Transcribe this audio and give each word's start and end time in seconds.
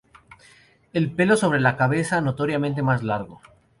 El 0.93 1.11
pelo 1.11 1.37
sobre 1.37 1.59
la 1.59 1.77
cabeza 1.77 2.21
notoriamente 2.21 2.81
más 2.81 3.03
largo. 3.03 3.39